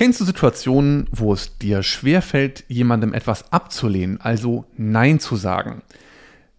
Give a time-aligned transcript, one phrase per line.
[0.00, 5.82] Kennst du Situationen, wo es dir schwerfällt, jemandem etwas abzulehnen, also Nein zu sagen?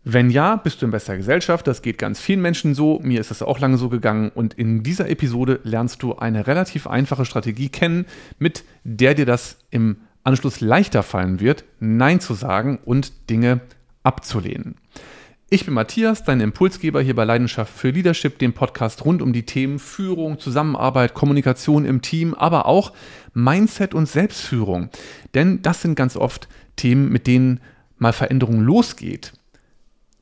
[0.03, 1.65] Wenn ja, bist du in bester Gesellschaft.
[1.65, 2.99] Das geht ganz vielen Menschen so.
[3.01, 4.29] Mir ist es auch lange so gegangen.
[4.29, 8.05] Und in dieser Episode lernst du eine relativ einfache Strategie kennen,
[8.37, 13.61] mit der dir das im Anschluss leichter fallen wird, Nein zu sagen und Dinge
[14.03, 14.75] abzulehnen.
[15.53, 19.45] Ich bin Matthias, dein Impulsgeber hier bei Leidenschaft für Leadership, dem Podcast rund um die
[19.45, 22.93] Themen Führung, Zusammenarbeit, Kommunikation im Team, aber auch
[23.33, 24.87] Mindset und Selbstführung.
[25.33, 26.47] Denn das sind ganz oft
[26.77, 27.59] Themen, mit denen
[27.97, 29.33] mal Veränderung losgeht.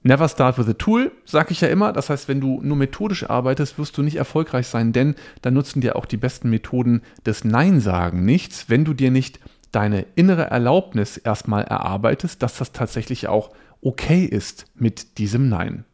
[0.02, 1.94] Never start with a tool, sage ich ja immer.
[1.94, 5.80] Das heißt, wenn du nur methodisch arbeitest, wirst du nicht erfolgreich sein, denn dann nutzen
[5.80, 9.40] dir auch die besten Methoden des Nein-Sagen nichts, wenn du dir nicht
[9.72, 13.52] deine innere Erlaubnis erstmal erarbeitest, dass das tatsächlich auch
[13.82, 15.86] okay ist mit diesem Nein.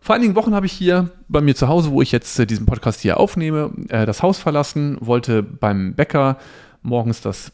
[0.00, 2.64] Vor einigen Wochen habe ich hier bei mir zu Hause, wo ich jetzt äh, diesen
[2.64, 6.38] Podcast hier aufnehme, äh, das Haus verlassen, wollte beim Bäcker
[6.82, 7.50] morgens das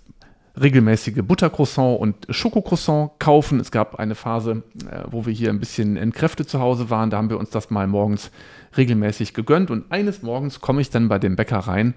[0.60, 3.58] regelmäßige Buttercroissant und Schokocroissant kaufen.
[3.58, 7.08] Es gab eine Phase, äh, wo wir hier ein bisschen entkräftet zu Hause waren.
[7.10, 8.30] Da haben wir uns das mal morgens
[8.76, 9.70] regelmäßig gegönnt.
[9.70, 11.94] Und eines Morgens komme ich dann bei dem Bäcker rein.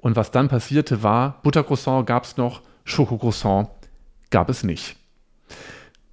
[0.00, 3.68] Und was dann passierte war, Buttercroissant gab es noch, Schokocroissant
[4.30, 4.96] gab es nicht.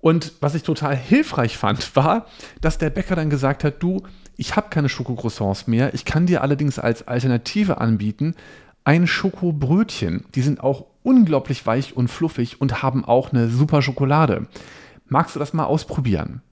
[0.06, 2.28] Und was ich total hilfreich fand, war,
[2.62, 4.04] dass der Bäcker dann gesagt hat, du,
[4.38, 8.36] ich habe keine Schokocroissants mehr, ich kann dir allerdings als Alternative anbieten
[8.84, 10.26] ein Schokobrötchen.
[10.36, 14.46] Die sind auch unglaublich weich und fluffig und haben auch eine super Schokolade.
[15.08, 16.44] Magst du das mal ausprobieren?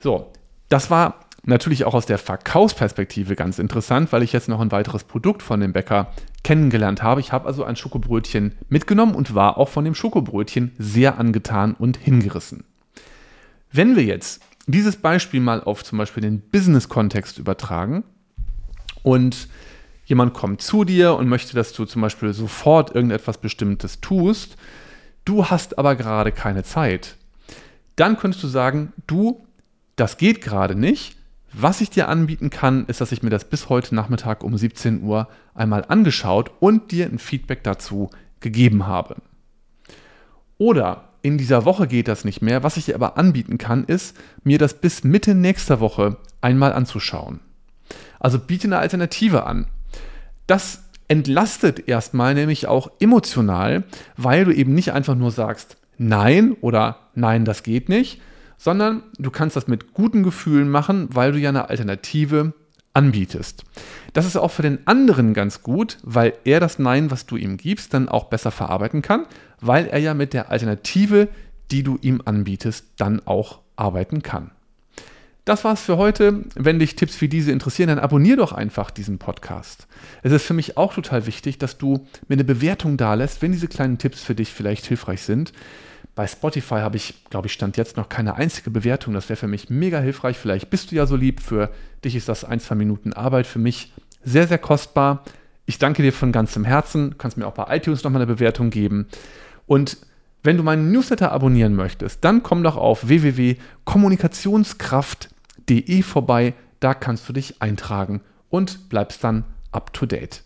[0.00, 0.32] So,
[0.68, 5.04] das war natürlich auch aus der Verkaufsperspektive ganz interessant, weil ich jetzt noch ein weiteres
[5.04, 6.12] Produkt von dem Bäcker
[6.44, 7.20] kennengelernt habe.
[7.20, 11.96] Ich habe also ein Schokobrötchen mitgenommen und war auch von dem Schokobrötchen sehr angetan und
[11.96, 12.64] hingerissen.
[13.70, 18.04] Wenn wir jetzt dieses Beispiel mal auf zum Beispiel den Business-Kontext übertragen
[19.02, 19.48] und
[20.04, 24.56] jemand kommt zu dir und möchte, dass du zum Beispiel sofort irgendetwas Bestimmtes tust,
[25.24, 27.16] du hast aber gerade keine Zeit,
[27.96, 29.46] dann könntest du sagen, du,
[29.96, 31.17] das geht gerade nicht,
[31.52, 35.02] was ich dir anbieten kann, ist, dass ich mir das bis heute Nachmittag um 17
[35.02, 38.10] Uhr einmal angeschaut und dir ein Feedback dazu
[38.40, 39.16] gegeben habe.
[40.58, 42.62] Oder in dieser Woche geht das nicht mehr.
[42.62, 47.40] Was ich dir aber anbieten kann, ist, mir das bis Mitte nächster Woche einmal anzuschauen.
[48.20, 49.66] Also biete eine Alternative an.
[50.46, 53.84] Das entlastet erstmal nämlich auch emotional,
[54.16, 58.20] weil du eben nicht einfach nur sagst, nein oder nein, das geht nicht,
[58.58, 62.52] sondern du kannst das mit guten Gefühlen machen, weil du ja eine Alternative
[62.92, 63.64] anbietest.
[64.12, 67.56] Das ist auch für den anderen ganz gut, weil er das Nein, was du ihm
[67.56, 69.26] gibst, dann auch besser verarbeiten kann,
[69.60, 71.28] weil er ja mit der Alternative,
[71.70, 74.50] die du ihm anbietest, dann auch arbeiten kann.
[75.44, 76.44] Das war's für heute.
[76.56, 79.86] Wenn dich Tipps wie diese interessieren, dann abonnier doch einfach diesen Podcast.
[80.22, 83.68] Es ist für mich auch total wichtig, dass du mir eine Bewertung dalässt, wenn diese
[83.68, 85.54] kleinen Tipps für dich vielleicht hilfreich sind.
[86.18, 89.14] Bei Spotify habe ich, glaube ich, stand jetzt noch keine einzige Bewertung.
[89.14, 90.36] Das wäre für mich mega hilfreich.
[90.36, 91.40] Vielleicht bist du ja so lieb.
[91.40, 91.70] Für
[92.04, 93.46] dich ist das ein, zwei Minuten Arbeit.
[93.46, 93.92] Für mich
[94.24, 95.22] sehr, sehr kostbar.
[95.64, 97.12] Ich danke dir von ganzem Herzen.
[97.12, 99.06] Du kannst mir auch bei iTunes nochmal eine Bewertung geben.
[99.66, 99.98] Und
[100.42, 106.54] wenn du meinen Newsletter abonnieren möchtest, dann komm doch auf www.kommunikationskraft.de vorbei.
[106.80, 110.42] Da kannst du dich eintragen und bleibst dann up to date.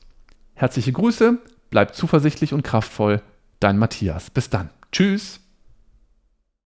[0.52, 1.38] Herzliche Grüße,
[1.70, 3.22] bleib zuversichtlich und kraftvoll.
[3.58, 4.28] Dein Matthias.
[4.28, 4.68] Bis dann.
[4.92, 5.41] Tschüss.